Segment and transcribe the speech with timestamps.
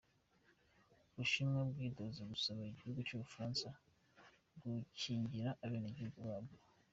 [1.11, 3.67] Ubushinwa bwidoze busaba igihugu c'Ubufaransa
[4.61, 6.55] gukingira abenegihugu babwo.